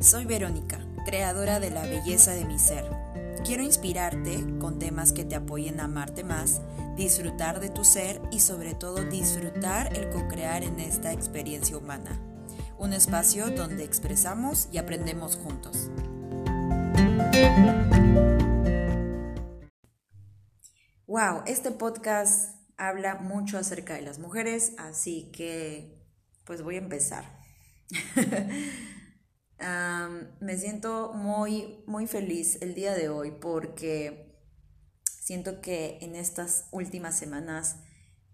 Soy 0.00 0.26
Verónica, 0.26 0.80
creadora 1.06 1.60
de 1.60 1.70
la 1.70 1.82
belleza 1.86 2.32
de 2.32 2.44
mi 2.44 2.58
ser. 2.58 2.84
Quiero 3.44 3.62
inspirarte 3.62 4.44
con 4.58 4.78
temas 4.78 5.12
que 5.12 5.24
te 5.24 5.34
apoyen 5.34 5.80
a 5.80 5.84
amarte 5.84 6.24
más, 6.24 6.60
disfrutar 6.96 7.60
de 7.60 7.70
tu 7.70 7.84
ser 7.84 8.20
y 8.30 8.40
sobre 8.40 8.74
todo 8.74 9.02
disfrutar 9.04 9.96
el 9.96 10.10
co-crear 10.10 10.62
en 10.62 10.78
esta 10.80 11.12
experiencia 11.12 11.78
humana. 11.78 12.20
Un 12.78 12.92
espacio 12.92 13.50
donde 13.50 13.84
expresamos 13.84 14.68
y 14.72 14.78
aprendemos 14.78 15.36
juntos. 15.36 15.90
Wow, 21.06 21.42
este 21.46 21.70
podcast 21.70 22.56
habla 22.76 23.16
mucho 23.16 23.56
acerca 23.56 23.94
de 23.94 24.02
las 24.02 24.18
mujeres, 24.18 24.74
así 24.78 25.30
que 25.32 26.02
pues 26.44 26.62
voy 26.62 26.74
a 26.74 26.78
empezar. 26.78 27.24
me 29.58 30.58
siento 30.58 31.12
muy, 31.14 31.82
muy 31.86 32.06
feliz 32.06 32.58
el 32.60 32.74
día 32.74 32.94
de 32.94 33.08
hoy 33.08 33.30
porque 33.30 34.38
siento 35.04 35.60
que 35.60 35.98
en 36.02 36.14
estas 36.14 36.66
últimas 36.70 37.16
semanas 37.16 37.76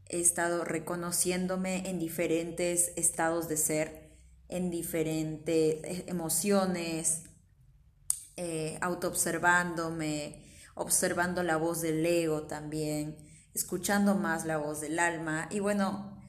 he 0.09 0.21
estado 0.21 0.65
reconociéndome 0.65 1.89
en 1.89 2.01
diferentes 2.01 2.93
estados 2.97 3.49
de 3.49 3.57
ser, 3.57 4.11
en 4.49 4.71
diferentes 4.71 5.85
eh, 5.85 6.05
emociones, 6.09 7.23
eh, 8.37 8.77
autoobservándome, 8.81 10.45
observando 10.75 11.45
la 11.45 11.57
voz 11.57 11.81
del 11.81 12.05
ego 12.05 12.49
también, 12.49 13.17
escuchando 13.55 14.17
más 14.17 14.45
la 14.47 14.57
voz 14.57 14.81
del 14.81 14.99
alma. 14.99 15.47
Y 15.51 15.61
bueno, 15.61 16.20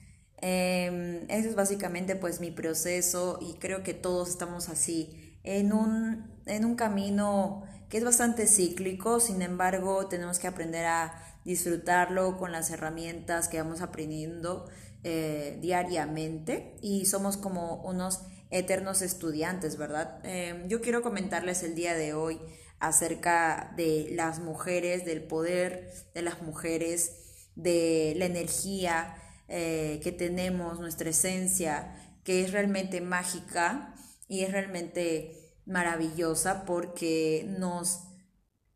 eh, 0.42 1.26
es 1.30 1.56
básicamente 1.56 2.16
pues 2.16 2.40
mi 2.40 2.52
proceso 2.52 3.40
y 3.42 3.54
creo 3.60 3.84
que 3.84 3.94
todos 3.94 4.30
estamos 4.30 4.70
así 4.70 5.38
en 5.44 5.74
un, 5.74 6.32
en 6.46 6.66
un 6.66 6.76
camino 6.76 7.64
que 7.90 7.98
es 7.98 8.04
bastante 8.04 8.48
cíclico, 8.48 9.20
sin 9.20 9.42
embargo 9.42 10.08
tenemos 10.08 10.40
que 10.40 10.48
aprender 10.48 10.86
a 10.86 11.14
disfrutarlo 11.44 12.38
con 12.38 12.52
las 12.52 12.70
herramientas 12.70 13.48
que 13.48 13.58
vamos 13.58 13.82
aprendiendo 13.82 14.70
eh, 15.04 15.58
diariamente 15.62 16.78
y 16.82 17.06
somos 17.06 17.38
como 17.38 17.82
unos 17.84 18.22
eternos 18.52 19.02
estudiantes, 19.02 19.78
¿verdad? 19.78 20.20
Em, 20.24 20.68
yo 20.68 20.82
quiero 20.82 21.02
comentarles 21.02 21.64
el 21.64 21.76
día 21.76 21.96
de 21.96 22.14
hoy 22.14 22.40
acerca 22.80 23.74
de 23.76 24.10
las 24.12 24.40
mujeres, 24.40 25.06
del 25.06 25.24
poder 25.24 25.92
de 26.14 26.22
las 26.22 26.42
mujeres, 26.42 27.48
de 27.56 28.14
la 28.18 28.26
energía, 28.26 29.16
eh, 29.54 30.00
que 30.02 30.14
tenemos, 30.14 30.80
nuestra 30.80 31.10
esencia, 31.10 31.94
que 32.24 32.42
es 32.42 32.54
realmente 32.54 33.02
mágica 33.02 33.94
y 34.30 34.44
es 34.44 34.52
realmente 34.54 35.58
maravillosa 35.66 36.64
porque 36.64 37.46
nos, 37.60 38.00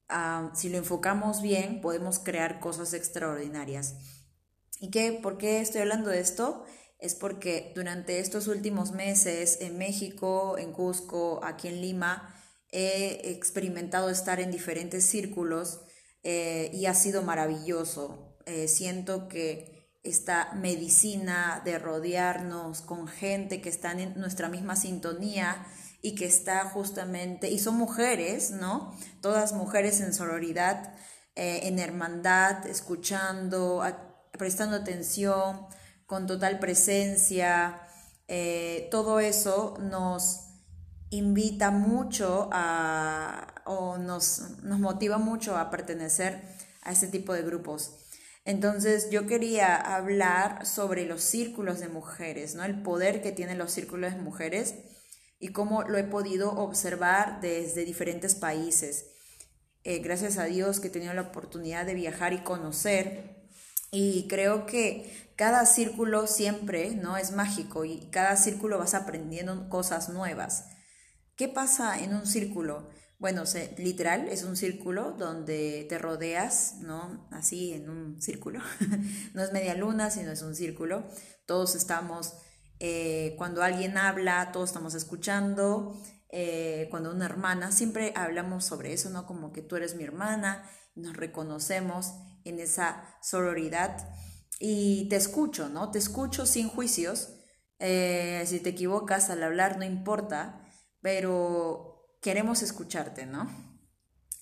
ah, 0.10 0.52
si 0.54 0.68
lo 0.68 0.78
enfocamos 0.78 1.42
bien, 1.42 1.80
podemos 1.80 2.20
crear 2.20 2.60
cosas 2.60 2.94
extraordinarias. 2.94 3.96
¿Y 4.82 4.92
qué? 4.92 5.14
¿Por 5.14 5.38
qué 5.38 5.62
estoy 5.62 5.80
hablando 5.80 6.10
de 6.10 6.20
esto? 6.20 6.66
Es 7.00 7.16
porque 7.16 7.72
durante 7.74 8.20
estos 8.20 8.48
últimos 8.48 8.92
meses 8.92 9.60
en 9.62 9.78
México, 9.78 10.58
en 10.58 10.74
Cusco, 10.74 11.40
aquí 11.42 11.70
en 11.70 11.80
Lima, 11.80 12.36
he 12.74 13.32
experimentado 13.32 14.10
estar 14.10 14.42
en 14.42 14.52
diferentes 14.52 15.06
círculos 15.06 15.80
eh, 16.24 16.70
y 16.74 16.88
ha 16.88 16.94
sido 16.94 17.22
maravilloso. 17.22 18.36
Eh, 18.46 18.68
siento 18.68 19.30
que 19.30 19.75
esta 20.06 20.54
medicina 20.54 21.62
de 21.66 21.80
rodearnos 21.80 22.82
con 22.82 23.08
gente 23.08 23.60
que 23.60 23.70
está 23.70 23.92
en 23.92 24.18
nuestra 24.20 24.48
misma 24.50 24.76
sintonía 24.76 25.66
y 26.02 26.14
que 26.14 26.26
está 26.26 26.64
justamente, 26.70 27.50
y 27.50 27.58
son 27.58 27.76
mujeres, 27.76 28.52
¿no? 28.52 28.96
Todas 29.22 29.54
mujeres 29.54 30.02
en 30.02 30.14
sororidad, 30.14 30.94
eh, 31.36 31.62
en 31.64 31.80
hermandad, 31.80 32.68
escuchando, 32.68 33.84
prestando 34.32 34.78
atención, 34.78 35.66
con 36.06 36.28
total 36.28 36.60
presencia. 36.60 37.82
Eh, 38.28 38.88
todo 38.92 39.20
eso 39.20 39.76
nos 39.80 40.42
invita 41.10 41.72
mucho 41.72 42.50
a, 42.52 43.64
o 43.66 43.98
nos, 43.98 44.62
nos 44.62 44.80
motiva 44.80 45.18
mucho 45.18 45.58
a 45.58 45.72
pertenecer 45.72 46.44
a 46.84 46.92
ese 46.92 47.08
tipo 47.08 47.34
de 47.34 47.42
grupos. 47.42 48.05
Entonces 48.46 49.10
yo 49.10 49.26
quería 49.26 49.76
hablar 49.76 50.68
sobre 50.68 51.06
los 51.06 51.22
círculos 51.22 51.80
de 51.80 51.90
mujeres, 51.90 52.54
¿no? 52.54 52.64
El 52.64 52.84
poder 52.84 53.24
que 53.24 53.32
tienen 53.32 53.58
los 53.58 53.72
círculos 53.72 54.14
de 54.14 54.22
mujeres 54.22 54.76
y 55.40 55.50
cómo 55.50 55.84
lo 55.84 55.98
he 55.98 56.04
podido 56.04 56.52
observar 56.52 57.42
desde 57.42 57.86
diferentes 57.86 58.36
países. 58.36 59.08
Eh, 59.84 60.00
gracias 60.00 60.38
a 60.38 60.46
Dios 60.46 60.80
que 60.80 60.88
he 60.88 60.92
tenido 60.92 61.14
la 61.14 61.24
oportunidad 61.24 61.88
de 61.88 61.96
viajar 61.96 62.34
y 62.34 62.44
conocer. 62.44 63.48
Y 63.92 64.28
creo 64.28 64.68
que 64.68 65.32
cada 65.36 65.66
círculo 65.66 66.28
siempre, 66.28 66.92
¿no? 66.92 67.18
Es 67.18 67.32
mágico 67.32 67.84
y 67.84 68.10
cada 68.12 68.36
círculo 68.36 68.78
vas 68.78 68.94
aprendiendo 68.94 69.70
cosas 69.70 70.10
nuevas. 70.10 70.66
¿Qué 71.36 71.48
pasa 71.48 72.00
en 72.00 72.14
un 72.14 72.28
círculo? 72.28 72.90
Bueno, 73.18 73.46
se, 73.46 73.74
literal, 73.78 74.28
es 74.28 74.44
un 74.44 74.58
círculo 74.58 75.14
donde 75.14 75.86
te 75.88 75.98
rodeas, 75.98 76.76
¿no? 76.82 77.28
Así 77.32 77.74
en 77.74 77.90
un 77.90 78.22
círculo. 78.22 78.60
no 79.34 79.42
es 79.42 79.54
media 79.54 79.74
luna, 79.76 80.10
sino 80.10 80.32
es 80.32 80.42
un 80.42 80.56
círculo. 80.56 81.08
Todos 81.46 81.76
estamos, 81.76 82.34
eh, 82.80 83.36
cuando 83.38 83.64
alguien 83.64 83.98
habla, 83.98 84.52
todos 84.52 84.70
estamos 84.70 84.96
escuchando. 84.96 85.98
Eh, 86.30 86.88
cuando 86.92 87.12
una 87.12 87.26
hermana, 87.26 87.72
siempre 87.72 88.12
hablamos 88.16 88.66
sobre 88.66 88.92
eso, 88.92 89.10
¿no? 89.10 89.26
Como 89.26 89.54
que 89.54 89.62
tú 89.62 89.78
eres 89.78 89.96
mi 89.96 90.04
hermana, 90.04 90.70
nos 90.94 91.16
reconocemos 91.16 92.14
en 92.44 92.60
esa 92.60 93.18
sororidad 93.22 94.10
y 94.60 95.08
te 95.10 95.16
escucho, 95.16 95.70
¿no? 95.70 95.92
Te 95.92 96.00
escucho 96.00 96.46
sin 96.46 96.68
juicios. 96.68 97.30
Eh, 97.80 98.44
si 98.48 98.60
te 98.60 98.70
equivocas 98.70 99.30
al 99.30 99.44
hablar, 99.44 99.78
no 99.78 99.86
importa, 99.86 100.62
pero 101.02 101.95
queremos 102.26 102.64
escucharte, 102.64 103.28
¿no? 103.28 103.48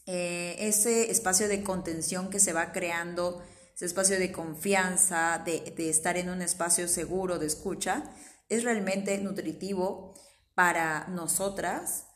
Eh, 0.05 0.55
ese 0.59 1.11
espacio 1.11 1.49
de 1.49 1.63
contención 1.63 2.29
que 2.29 2.39
se 2.39 2.53
va 2.53 2.71
creando, 2.71 3.43
ese 3.75 3.87
espacio 3.87 4.17
de 4.17 4.31
confianza, 4.31 5.43
de, 5.45 5.73
estar 5.89 6.15
en 6.15 6.29
un 6.29 6.41
espacio 6.41 6.87
seguro 6.87 7.39
de 7.39 7.47
escucha, 7.47 8.05
es 8.47 8.63
realmente 8.63 9.17
nutritivo 9.17 10.13
para 10.55 11.09
nosotras, 11.09 12.07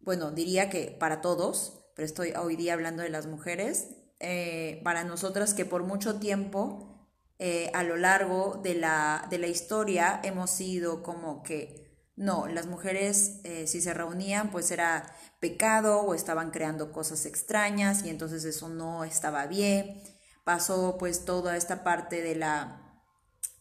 bueno, 0.00 0.32
diría 0.32 0.68
que 0.68 0.96
para 0.98 1.20
todos, 1.20 1.86
pero 1.94 2.06
estoy 2.06 2.32
hoy 2.32 2.56
día 2.56 2.72
hablando 2.72 3.04
de 3.04 3.10
las 3.10 3.26
mujeres, 3.26 3.90
eh, 4.18 4.80
para 4.82 5.04
nosotras 5.04 5.54
que 5.54 5.64
por 5.64 5.84
mucho 5.84 6.18
tiempo 6.18 7.08
eh, 7.38 7.70
a 7.72 7.84
lo 7.84 7.96
largo 7.96 8.60
de 8.64 8.74
la, 8.74 9.28
de 9.30 9.38
la 9.38 9.46
historia 9.46 10.20
hemos 10.24 10.50
sido 10.50 11.04
como 11.04 11.44
que 11.44 11.83
no, 12.16 12.46
las 12.46 12.66
mujeres 12.66 13.40
eh, 13.42 13.66
si 13.66 13.80
se 13.80 13.92
reunían 13.92 14.50
pues 14.50 14.70
era 14.70 15.12
pecado 15.40 16.00
o 16.02 16.14
estaban 16.14 16.52
creando 16.52 16.92
cosas 16.92 17.26
extrañas 17.26 18.04
y 18.04 18.08
entonces 18.08 18.44
eso 18.44 18.68
no 18.68 19.04
estaba 19.04 19.46
bien. 19.46 20.00
Pasó 20.44 20.96
pues 20.98 21.24
toda 21.24 21.56
esta 21.56 21.82
parte 21.82 22.22
de 22.22 22.36
la 22.36 22.80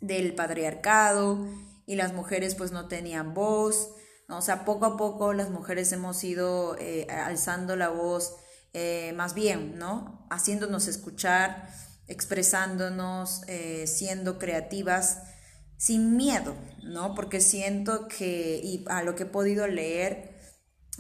del 0.02 0.36
patriarcado 0.36 1.48
y 1.88 1.96
las 1.96 2.14
mujeres 2.14 2.54
pues 2.56 2.72
no 2.72 2.88
tenían 2.88 3.34
voz. 3.34 3.90
¿no? 4.28 4.38
O 4.38 4.42
sea, 4.42 4.66
poco 4.66 4.86
a 4.86 4.98
poco 4.98 5.34
las 5.34 5.50
mujeres 5.50 5.92
hemos 5.92 6.24
ido 6.24 6.78
eh, 6.78 7.08
alzando 7.10 7.76
la 7.76 7.90
voz 7.90 8.36
eh, 8.74 9.14
más 9.16 9.34
bien, 9.34 9.78
¿no? 9.78 10.28
Haciéndonos 10.30 10.88
escuchar, 10.88 11.70
expresándonos, 12.08 13.42
siendo 13.86 14.40
creativas 14.40 15.20
sin 15.84 16.16
miedo, 16.16 16.56
¿no? 16.82 17.14
Porque 17.14 17.42
siento 17.42 18.08
que, 18.08 18.62
y 18.64 18.86
a 18.88 19.04
lo 19.04 19.16
que 19.16 19.24
he 19.24 19.26
podido 19.26 19.68
leer, 19.68 20.34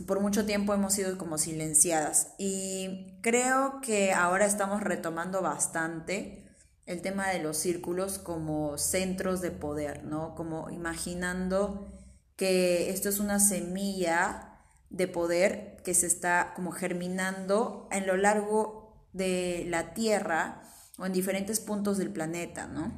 por 0.05 0.19
mucho 0.19 0.45
tiempo 0.45 0.73
hemos 0.73 0.91
sido 0.91 1.17
como 1.17 1.37
silenciadas. 1.37 2.33
Y 2.37 3.17
creo 3.21 3.79
que 3.81 4.11
ahora 4.11 4.45
estamos 4.45 4.81
retomando 4.81 5.41
bastante 5.41 6.53
el 6.85 7.01
tema 7.01 7.29
de 7.29 7.41
los 7.41 7.55
círculos 7.55 8.19
como 8.19 8.77
centros 8.77 9.39
de 9.39 9.51
poder, 9.51 10.03
¿no? 10.03 10.35
Como 10.35 10.69
imaginando 10.69 11.93
que 12.35 12.89
esto 12.89 13.07
es 13.07 13.21
una 13.21 13.39
semilla 13.39 14.59
de 14.89 15.07
poder 15.07 15.77
que 15.85 15.93
se 15.93 16.07
está 16.07 16.51
como 16.57 16.73
germinando 16.73 17.87
en 17.89 18.05
lo 18.05 18.17
largo 18.17 19.07
de 19.13 19.63
la 19.69 19.93
Tierra 19.93 20.61
o 20.97 21.05
en 21.05 21.13
diferentes 21.13 21.61
puntos 21.61 21.97
del 21.97 22.11
planeta, 22.11 22.67
¿no? 22.67 22.91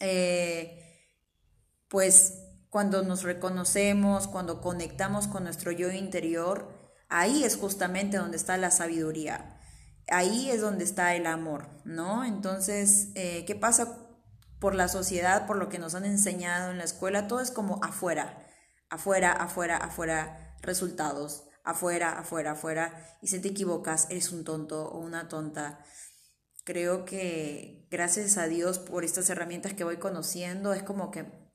Eh, 0.00 0.86
pues 1.88 2.44
cuando 2.70 3.02
nos 3.02 3.22
reconocemos, 3.22 4.28
cuando 4.28 4.60
conectamos 4.60 5.26
con 5.26 5.44
nuestro 5.44 5.72
yo 5.72 5.90
interior, 5.90 6.68
ahí 7.08 7.44
es 7.44 7.56
justamente 7.56 8.18
donde 8.18 8.36
está 8.36 8.56
la 8.56 8.70
sabiduría, 8.70 9.58
ahí 10.08 10.50
es 10.50 10.60
donde 10.60 10.84
está 10.84 11.14
el 11.14 11.26
amor, 11.26 11.68
¿no? 11.84 12.24
Entonces, 12.24 13.08
eh, 13.14 13.44
¿qué 13.46 13.54
pasa 13.54 14.06
por 14.60 14.74
la 14.74 14.88
sociedad, 14.88 15.46
por 15.46 15.56
lo 15.56 15.68
que 15.68 15.78
nos 15.78 15.94
han 15.94 16.04
enseñado 16.04 16.70
en 16.70 16.78
la 16.78 16.84
escuela? 16.84 17.28
Todo 17.28 17.40
es 17.40 17.50
como 17.50 17.82
afuera, 17.82 18.46
afuera, 18.90 19.32
afuera, 19.32 19.76
afuera, 19.76 20.56
resultados 20.60 21.48
afuera, 21.68 22.18
afuera, 22.18 22.52
afuera, 22.52 23.18
y 23.20 23.26
si 23.26 23.40
te 23.40 23.48
equivocas, 23.48 24.06
eres 24.08 24.32
un 24.32 24.42
tonto 24.42 24.88
o 24.88 25.00
una 25.00 25.28
tonta. 25.28 25.84
Creo 26.64 27.04
que 27.04 27.86
gracias 27.90 28.38
a 28.38 28.46
Dios 28.46 28.78
por 28.78 29.04
estas 29.04 29.28
herramientas 29.28 29.74
que 29.74 29.84
voy 29.84 29.98
conociendo, 29.98 30.72
es 30.72 30.82
como 30.82 31.10
que 31.10 31.47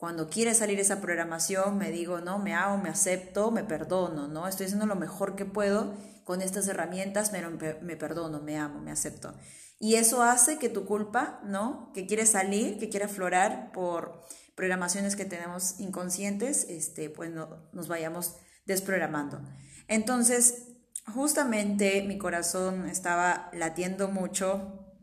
cuando 0.00 0.30
quiere 0.30 0.54
salir 0.54 0.80
esa 0.80 1.02
programación, 1.02 1.76
me 1.76 1.90
digo, 1.90 2.22
no, 2.22 2.38
me 2.38 2.54
hago, 2.54 2.78
me 2.78 2.88
acepto, 2.88 3.50
me 3.50 3.64
perdono, 3.64 4.28
¿no? 4.28 4.48
Estoy 4.48 4.64
haciendo 4.64 4.86
lo 4.86 4.96
mejor 4.96 5.36
que 5.36 5.44
puedo 5.44 5.92
con 6.24 6.40
estas 6.40 6.66
herramientas, 6.68 7.32
me, 7.32 7.42
me 7.82 7.96
perdono, 7.96 8.40
me 8.40 8.56
amo, 8.56 8.80
me 8.80 8.92
acepto. 8.92 9.34
Y 9.78 9.96
eso 9.96 10.22
hace 10.22 10.58
que 10.58 10.70
tu 10.70 10.86
culpa, 10.86 11.42
¿no? 11.44 11.92
Que 11.92 12.06
quiere 12.06 12.24
salir, 12.24 12.78
que 12.78 12.88
quiere 12.88 13.04
aflorar 13.04 13.72
por 13.72 14.24
programaciones 14.54 15.16
que 15.16 15.26
tenemos 15.26 15.78
inconscientes, 15.80 16.64
este, 16.70 17.10
pues 17.10 17.30
nos 17.30 17.86
vayamos 17.86 18.36
desprogramando. 18.64 19.42
Entonces, 19.86 20.68
justamente 21.12 22.02
mi 22.04 22.16
corazón 22.16 22.88
estaba 22.88 23.50
latiendo 23.52 24.08
mucho 24.08 24.96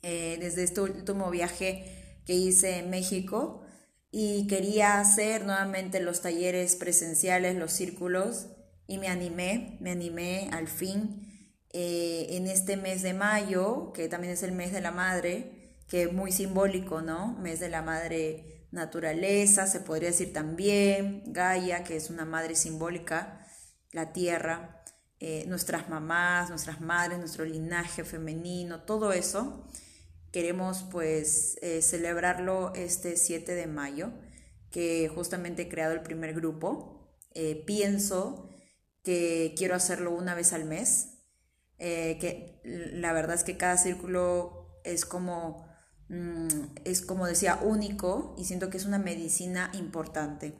eh, 0.00 0.38
desde 0.40 0.62
este 0.64 0.80
último 0.80 1.28
viaje 1.28 2.22
que 2.24 2.32
hice 2.32 2.78
en 2.78 2.88
México 2.88 3.66
y 4.10 4.46
quería 4.46 5.00
hacer 5.00 5.44
nuevamente 5.44 6.00
los 6.00 6.20
talleres 6.22 6.76
presenciales, 6.76 7.56
los 7.56 7.72
círculos, 7.72 8.46
y 8.86 8.98
me 8.98 9.08
animé, 9.08 9.76
me 9.80 9.90
animé 9.90 10.48
al 10.52 10.66
fin 10.66 11.28
eh, 11.72 12.26
en 12.30 12.46
este 12.46 12.76
mes 12.76 13.02
de 13.02 13.12
mayo, 13.12 13.92
que 13.92 14.08
también 14.08 14.32
es 14.32 14.42
el 14.42 14.52
mes 14.52 14.72
de 14.72 14.80
la 14.80 14.90
madre, 14.90 15.76
que 15.88 16.04
es 16.04 16.12
muy 16.12 16.32
simbólico, 16.32 17.02
¿no? 17.02 17.36
Mes 17.38 17.60
de 17.60 17.68
la 17.68 17.82
madre 17.82 18.66
naturaleza, 18.70 19.66
se 19.66 19.80
podría 19.80 20.08
decir 20.08 20.32
también, 20.32 21.22
Gaia, 21.26 21.84
que 21.84 21.96
es 21.96 22.10
una 22.10 22.24
madre 22.24 22.54
simbólica, 22.54 23.46
la 23.92 24.12
tierra, 24.12 24.84
eh, 25.20 25.44
nuestras 25.48 25.88
mamás, 25.88 26.48
nuestras 26.48 26.80
madres, 26.80 27.18
nuestro 27.18 27.44
linaje 27.44 28.04
femenino, 28.04 28.82
todo 28.82 29.12
eso. 29.12 29.66
Queremos 30.38 30.84
pues 30.90 31.58
eh, 31.62 31.82
celebrarlo 31.82 32.72
este 32.74 33.16
7 33.16 33.54
de 33.54 33.66
mayo, 33.66 34.12
que 34.70 35.10
justamente 35.12 35.62
he 35.62 35.68
creado 35.68 35.94
el 35.94 36.02
primer 36.02 36.32
grupo. 36.32 37.16
Eh, 37.34 37.64
pienso 37.66 38.48
que 39.02 39.54
quiero 39.56 39.74
hacerlo 39.74 40.12
una 40.12 40.34
vez 40.34 40.52
al 40.52 40.64
mes, 40.64 41.14
que 41.78 42.60
la 42.64 43.12
verdad 43.12 43.36
es 43.36 43.44
que 43.44 43.56
cada 43.56 43.76
círculo 43.78 44.80
es 44.84 45.04
como 45.04 45.68
Mm, 46.08 46.48
es 46.84 47.02
como 47.02 47.26
decía 47.26 47.60
único 47.62 48.34
y 48.38 48.44
siento 48.44 48.70
que 48.70 48.78
es 48.78 48.86
una 48.86 48.98
medicina 48.98 49.70
importante. 49.74 50.58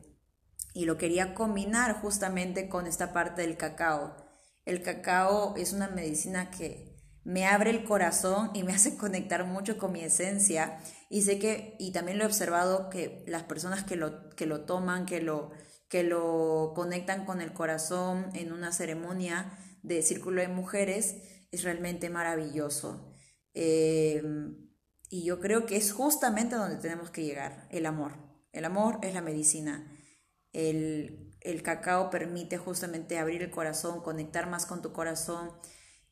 Y 0.74 0.84
lo 0.84 0.98
quería 0.98 1.34
combinar 1.34 2.00
justamente 2.00 2.68
con 2.68 2.86
esta 2.86 3.12
parte 3.12 3.42
del 3.42 3.56
cacao. 3.56 4.14
El 4.64 4.82
cacao 4.82 5.56
es 5.56 5.72
una 5.72 5.88
medicina 5.88 6.50
que 6.50 6.97
me 7.28 7.44
abre 7.44 7.68
el 7.68 7.84
corazón 7.84 8.50
y 8.54 8.62
me 8.62 8.72
hace 8.74 8.96
conectar 8.96 9.44
mucho 9.44 9.76
con 9.76 9.92
mi 9.92 10.00
esencia 10.00 10.80
y 11.10 11.22
sé 11.22 11.38
que 11.38 11.76
y 11.78 11.92
también 11.92 12.16
lo 12.16 12.24
he 12.24 12.26
observado 12.26 12.88
que 12.88 13.22
las 13.26 13.42
personas 13.42 13.84
que 13.84 13.96
lo 13.96 14.30
que 14.30 14.46
lo 14.46 14.64
toman, 14.64 15.04
que 15.04 15.20
lo 15.20 15.50
que 15.88 16.02
lo 16.04 16.72
conectan 16.74 17.26
con 17.26 17.42
el 17.42 17.52
corazón 17.52 18.30
en 18.34 18.52
una 18.52 18.72
ceremonia 18.72 19.58
de 19.82 20.02
círculo 20.02 20.40
de 20.40 20.48
mujeres 20.48 21.16
es 21.50 21.62
realmente 21.64 22.10
maravilloso. 22.10 23.14
Eh, 23.54 24.22
y 25.10 25.24
yo 25.24 25.40
creo 25.40 25.64
que 25.64 25.76
es 25.76 25.92
justamente 25.92 26.56
donde 26.56 26.76
tenemos 26.76 27.10
que 27.10 27.24
llegar, 27.24 27.66
el 27.70 27.86
amor. 27.86 28.16
El 28.52 28.66
amor 28.66 28.98
es 29.02 29.14
la 29.14 29.22
medicina. 29.22 29.90
El, 30.52 31.34
el 31.40 31.62
cacao 31.62 32.10
permite 32.10 32.58
justamente 32.58 33.18
abrir 33.18 33.42
el 33.42 33.50
corazón, 33.50 34.02
conectar 34.02 34.48
más 34.50 34.66
con 34.66 34.82
tu 34.82 34.92
corazón. 34.92 35.52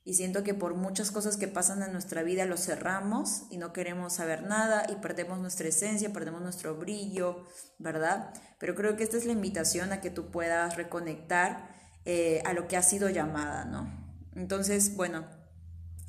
Y 0.07 0.15
siento 0.15 0.45
que 0.45 0.55
por 0.55 0.77
muchas 0.77 1.11
cosas 1.11 1.37
que 1.37 1.49
pasan 1.49 1.83
en 1.83 1.91
nuestra 1.91 2.23
vida 2.23 2.45
lo 2.45 2.57
cerramos 2.57 3.43
y 3.51 3.57
no 3.57 3.73
queremos 3.73 4.13
saber 4.13 4.45
nada 4.45 4.87
y 4.89 4.95
perdemos 5.03 5.41
nuestra 5.41 5.67
esencia, 5.67 6.13
perdemos 6.13 6.41
nuestro 6.41 6.77
brillo, 6.77 7.45
¿verdad? 7.81 8.33
Pero 8.61 8.77
creo 8.77 8.97
que 8.97 9.03
esta 9.03 9.17
es 9.17 9.25
la 9.25 9.33
invitación 9.33 9.93
a 9.93 10.01
que 10.01 10.11
tú 10.11 10.31
puedas 10.31 10.77
reconectar 10.77 11.75
eh, 12.05 12.41
a 12.47 12.53
lo 12.53 12.69
que 12.69 12.77
ha 12.77 12.85
sido 12.85 13.11
llamada, 13.11 13.65
¿no? 13.65 13.93
Entonces, 14.37 14.95
bueno, 14.95 15.27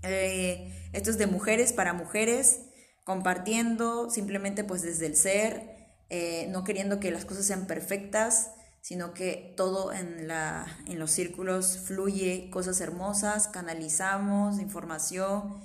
eh, 0.03 0.71
esto 0.93 1.09
es 1.09 1.17
de 1.17 1.25
mujeres 1.25 1.73
para 1.73 1.93
mujeres 1.93 2.67
compartiendo 3.03 4.11
simplemente 4.11 4.63
pues 4.63 4.83
desde 4.83 5.07
el 5.07 5.15
ser, 5.15 5.95
eh, 6.09 6.45
no 6.51 6.63
queriendo 6.63 6.99
que 6.99 7.09
las 7.09 7.25
cosas 7.25 7.47
sean 7.47 7.65
perfectas, 7.65 8.51
sino 8.87 9.13
que 9.13 9.53
todo 9.57 9.91
en, 9.91 10.29
la, 10.29 10.65
en 10.85 10.97
los 10.97 11.11
círculos 11.11 11.77
fluye, 11.77 12.49
cosas 12.49 12.79
hermosas, 12.79 13.49
canalizamos 13.49 14.61
información. 14.61 15.61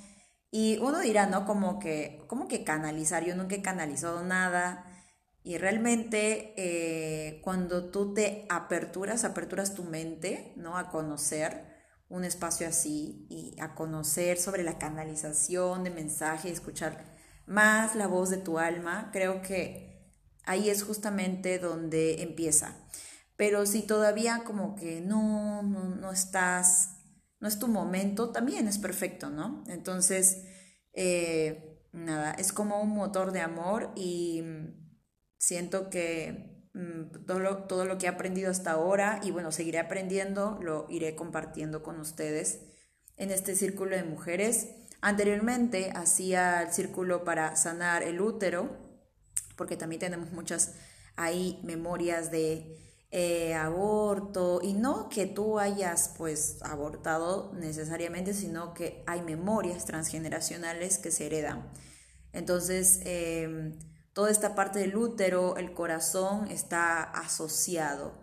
Y 0.50 0.78
uno 0.78 0.98
dirá, 0.98 1.28
¿no? 1.28 1.46
Como 1.46 1.78
que, 1.78 2.24
¿cómo 2.26 2.48
que 2.48 2.64
canalizar? 2.64 3.24
Yo 3.24 3.36
nunca 3.36 3.54
he 3.54 3.62
canalizado 3.62 4.24
nada. 4.24 4.84
Y 5.44 5.56
realmente 5.58 6.52
eh, 6.56 7.40
cuando 7.44 7.92
tú 7.92 8.12
te 8.12 8.44
aperturas, 8.48 9.22
aperturas 9.22 9.76
tu 9.76 9.84
mente, 9.84 10.52
¿no? 10.56 10.76
A 10.76 10.90
conocer 10.90 11.64
un 12.08 12.25
espacio 12.25 12.66
así 12.66 13.28
y 13.30 13.54
a 13.60 13.76
conocer 13.76 14.36
sobre 14.36 14.64
la 14.64 14.78
canalización 14.78 15.84
de 15.84 15.90
mensaje, 15.90 16.50
escuchar 16.50 17.04
más 17.46 17.94
la 17.94 18.08
voz 18.08 18.30
de 18.30 18.38
tu 18.38 18.58
alma, 18.58 19.10
creo 19.12 19.42
que 19.42 20.12
ahí 20.44 20.70
es 20.70 20.82
justamente 20.82 21.60
donde 21.60 22.22
empieza. 22.25 22.82
Pero 23.37 23.67
si 23.67 23.82
todavía 23.82 24.43
como 24.44 24.75
que 24.76 25.00
no, 25.00 25.62
no, 25.62 26.12
estás, 26.12 26.96
no 27.40 27.49
es 27.49 27.58
tu 27.58 27.69
momento, 27.69 28.31
también 28.31 28.69
es 28.69 28.79
perfecto, 28.79 29.31
¿no? 29.31 29.64
Entonces, 29.69 30.44
eh, 30.93 31.81
nada, 31.93 32.32
es 32.32 32.52
como 32.52 32.81
un 32.82 32.90
motor 32.90 33.32
de 33.32 33.40
amor 33.40 33.90
y 33.96 34.43
siento 35.38 35.90
que 35.90 36.69
mm, 36.75 37.25
todo 37.26 37.64
todo 37.64 37.84
lo 37.84 37.99
que 37.99 38.06
he 38.06 38.08
aprendido 38.08 38.50
hasta 38.50 38.73
ahora 38.73 39.20
y 39.23 39.31
bueno, 39.31 39.50
seguiré 39.50 39.78
aprendiendo, 39.78 40.58
lo 40.62 40.87
iré 40.90 41.17
compartiendo 41.17 41.82
con 41.82 41.99
ustedes 42.00 42.61
en 43.17 43.31
este 43.31 43.56
círculo 43.56 43.96
de 43.96 44.05
mujeres 44.05 44.69
Anteriormente 45.05 45.90
hacía 45.96 46.62
el 46.62 46.73
círculo 46.73 47.25
para 47.25 47.56
sanar 47.56 48.05
el 48.05 48.20
útero, 48.20 48.70
porque 49.56 49.76
también 49.76 49.99
tenemos 49.99 50.31
muchas 50.31 50.76
ahí 51.17 51.61
memorias 51.64 52.30
de 52.30 52.91
eh, 53.14 53.52
aborto 53.52 54.61
y 54.62 54.73
no 54.73 55.11
que 55.11 55.26
tú 55.26 55.59
hayas 55.59 56.14
pues 56.16 56.62
abortado 56.62 57.52
necesariamente, 57.52 58.33
sino 58.33 58.73
que 58.73 59.04
hay 59.07 59.21
memorias 59.21 59.85
transgeneracionales 59.85 60.97
que 60.97 61.11
se 61.11 61.26
heredan. 61.26 61.71
Entonces, 62.33 63.00
em, 63.04 63.78
toda 64.14 64.31
esta 64.31 64.54
parte 64.54 64.78
del 64.78 64.97
útero, 64.97 65.59
el 65.59 65.75
corazón 65.75 66.49
está 66.50 67.02
asociado 67.02 68.14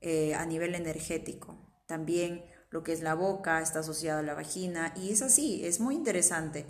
eh, 0.00 0.34
a 0.34 0.46
nivel 0.46 0.74
energético. 0.74 1.58
También 1.86 2.42
lo 2.70 2.82
que 2.82 2.94
es 2.94 3.02
la 3.02 3.12
boca, 3.12 3.60
está 3.60 3.80
asociado 3.80 4.20
a 4.20 4.22
la 4.22 4.32
vagina 4.32 4.94
y 4.96 5.10
es 5.12 5.20
así, 5.20 5.66
es 5.66 5.80
muy 5.80 5.94
interesante. 5.94 6.64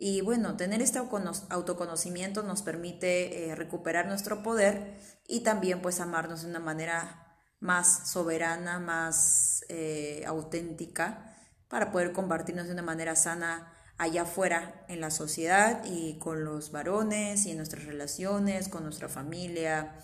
Y 0.00 0.20
bueno, 0.20 0.56
tener 0.56 0.80
este 0.80 1.00
autoconocimiento 1.00 2.44
nos 2.44 2.62
permite 2.62 3.50
eh, 3.50 3.54
recuperar 3.56 4.06
nuestro 4.06 4.44
poder 4.44 4.96
y 5.26 5.40
también 5.40 5.82
pues 5.82 5.98
amarnos 5.98 6.42
de 6.42 6.48
una 6.50 6.60
manera 6.60 7.36
más 7.58 8.08
soberana, 8.08 8.78
más 8.78 9.64
eh, 9.68 10.22
auténtica, 10.24 11.36
para 11.66 11.90
poder 11.90 12.12
compartirnos 12.12 12.66
de 12.66 12.74
una 12.74 12.82
manera 12.82 13.16
sana 13.16 13.74
allá 13.98 14.22
afuera 14.22 14.84
en 14.86 15.00
la 15.00 15.10
sociedad 15.10 15.82
y 15.84 16.16
con 16.20 16.44
los 16.44 16.70
varones 16.70 17.44
y 17.46 17.50
en 17.50 17.56
nuestras 17.56 17.84
relaciones, 17.84 18.68
con 18.68 18.84
nuestra 18.84 19.08
familia, 19.08 19.98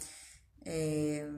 eh, 0.64 1.30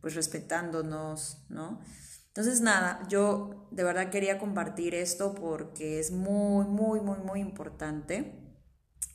pues 0.00 0.14
respetándonos, 0.14 1.44
¿no? 1.50 1.82
Entonces, 2.30 2.60
nada, 2.60 3.06
yo 3.08 3.68
de 3.72 3.82
verdad 3.82 4.10
quería 4.10 4.38
compartir 4.38 4.94
esto 4.94 5.34
porque 5.34 5.98
es 5.98 6.12
muy, 6.12 6.64
muy, 6.66 7.00
muy, 7.00 7.18
muy 7.18 7.40
importante. 7.40 8.32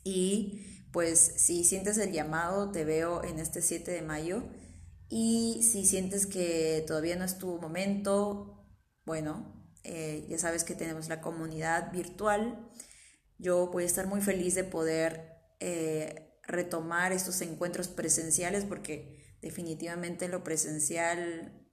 Y 0.04 0.88
pues 0.92 1.18
si 1.18 1.64
sientes 1.64 1.98
el 1.98 2.12
llamado, 2.12 2.70
te 2.72 2.84
veo 2.84 3.24
en 3.24 3.38
este 3.38 3.62
7 3.62 3.90
de 3.90 4.02
mayo. 4.02 4.42
Y 5.08 5.62
si 5.62 5.86
sientes 5.86 6.26
que 6.26 6.84
todavía 6.86 7.16
no 7.16 7.24
es 7.24 7.38
tu 7.38 7.58
momento, 7.58 8.66
bueno, 9.04 9.70
eh, 9.84 10.26
ya 10.28 10.38
sabes 10.38 10.64
que 10.64 10.74
tenemos 10.74 11.08
la 11.08 11.20
comunidad 11.20 11.92
virtual. 11.92 12.70
Yo 13.38 13.68
voy 13.68 13.84
a 13.84 13.86
estar 13.86 14.06
muy 14.06 14.20
feliz 14.20 14.54
de 14.54 14.64
poder 14.64 15.38
eh, 15.60 16.38
retomar 16.42 17.12
estos 17.12 17.40
encuentros 17.40 17.88
presenciales 17.88 18.64
porque 18.64 19.38
definitivamente 19.40 20.28
lo 20.28 20.44
presencial 20.44 21.65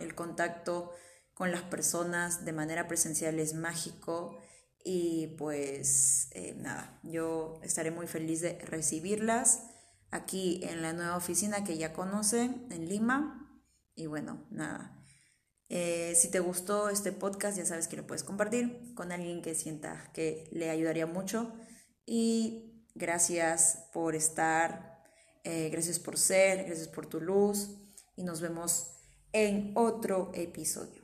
el 0.00 0.14
contacto 0.14 0.92
con 1.34 1.50
las 1.50 1.62
personas 1.62 2.44
de 2.44 2.52
manera 2.52 2.86
presencial 2.86 3.38
es 3.40 3.54
mágico 3.54 4.38
y 4.84 5.28
pues 5.38 6.28
eh, 6.32 6.54
nada, 6.58 7.00
yo 7.02 7.58
estaré 7.62 7.90
muy 7.90 8.06
feliz 8.06 8.40
de 8.40 8.58
recibirlas 8.60 9.62
aquí 10.10 10.60
en 10.62 10.82
la 10.82 10.92
nueva 10.92 11.16
oficina 11.16 11.64
que 11.64 11.78
ya 11.78 11.92
conocen 11.92 12.66
en 12.70 12.88
Lima 12.88 13.62
y 13.94 14.06
bueno, 14.06 14.46
nada. 14.50 15.00
Eh, 15.68 16.14
si 16.16 16.30
te 16.30 16.40
gustó 16.40 16.88
este 16.88 17.12
podcast, 17.12 17.56
ya 17.56 17.64
sabes 17.64 17.88
que 17.88 17.96
lo 17.96 18.06
puedes 18.06 18.24
compartir 18.24 18.94
con 18.94 19.12
alguien 19.12 19.42
que 19.42 19.54
sienta 19.54 20.10
que 20.12 20.48
le 20.52 20.70
ayudaría 20.70 21.06
mucho. 21.06 21.52
Y 22.04 22.86
gracias 22.94 23.88
por 23.92 24.14
estar, 24.14 25.02
eh, 25.42 25.70
gracias 25.70 25.98
por 25.98 26.18
ser, 26.18 26.64
gracias 26.64 26.88
por 26.88 27.06
tu 27.06 27.20
luz. 27.20 27.70
Y 28.16 28.24
nos 28.24 28.40
vemos 28.40 28.93
en 29.34 29.72
otro 29.74 30.30
episodio. 30.32 31.03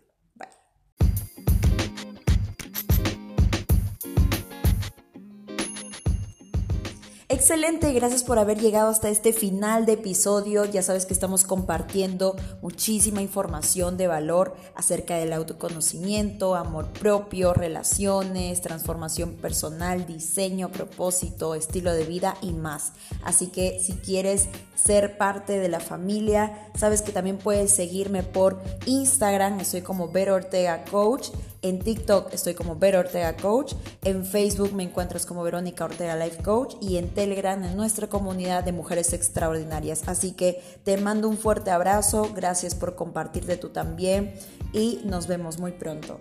Excelente, 7.40 7.90
gracias 7.94 8.22
por 8.22 8.38
haber 8.38 8.60
llegado 8.60 8.90
hasta 8.90 9.08
este 9.08 9.32
final 9.32 9.86
de 9.86 9.94
episodio. 9.94 10.66
Ya 10.66 10.82
sabes 10.82 11.06
que 11.06 11.14
estamos 11.14 11.44
compartiendo 11.44 12.36
muchísima 12.60 13.22
información 13.22 13.96
de 13.96 14.08
valor 14.08 14.54
acerca 14.74 15.16
del 15.16 15.32
autoconocimiento, 15.32 16.54
amor 16.54 16.88
propio, 16.88 17.54
relaciones, 17.54 18.60
transformación 18.60 19.36
personal, 19.36 20.06
diseño, 20.06 20.70
propósito, 20.70 21.54
estilo 21.54 21.94
de 21.94 22.04
vida 22.04 22.36
y 22.42 22.52
más. 22.52 22.92
Así 23.24 23.46
que 23.46 23.80
si 23.80 23.94
quieres 23.94 24.48
ser 24.74 25.16
parte 25.16 25.58
de 25.58 25.70
la 25.70 25.80
familia, 25.80 26.68
sabes 26.76 27.00
que 27.00 27.10
también 27.10 27.38
puedes 27.38 27.70
seguirme 27.70 28.22
por 28.22 28.60
Instagram, 28.84 29.60
estoy 29.60 29.80
como 29.80 30.08
Vero 30.08 30.34
Ortega 30.34 30.84
Coach. 30.90 31.30
En 31.62 31.78
TikTok 31.78 32.32
estoy 32.32 32.54
como 32.54 32.76
Vero 32.76 33.00
Ortega 33.00 33.36
Coach. 33.36 33.74
En 34.02 34.24
Facebook 34.24 34.72
me 34.72 34.82
encuentras 34.82 35.26
como 35.26 35.42
Verónica 35.42 35.84
Ortega 35.84 36.16
Life 36.16 36.42
Coach. 36.42 36.76
Y 36.80 36.96
en 36.96 37.10
Telegram 37.10 37.62
en 37.62 37.76
nuestra 37.76 38.08
comunidad 38.08 38.64
de 38.64 38.72
mujeres 38.72 39.12
extraordinarias. 39.12 40.08
Así 40.08 40.32
que 40.32 40.62
te 40.84 40.96
mando 40.96 41.28
un 41.28 41.36
fuerte 41.36 41.70
abrazo. 41.70 42.30
Gracias 42.34 42.74
por 42.74 42.94
compartirte 42.94 43.56
tú 43.56 43.68
también. 43.68 44.34
Y 44.72 45.00
nos 45.04 45.26
vemos 45.26 45.58
muy 45.58 45.72
pronto. 45.72 46.18